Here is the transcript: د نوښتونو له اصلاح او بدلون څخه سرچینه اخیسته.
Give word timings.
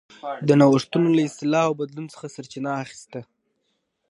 د 0.47 0.49
نوښتونو 0.59 1.07
له 1.17 1.21
اصلاح 1.29 1.65
او 1.67 1.77
بدلون 1.79 2.05
څخه 2.13 2.25
سرچینه 2.35 2.71
اخیسته. 2.83 3.19